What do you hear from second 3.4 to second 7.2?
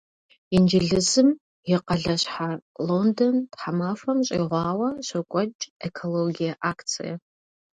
тхьэмахуэм щӏигъуауэ щокӏуэкӏ экологие акцие.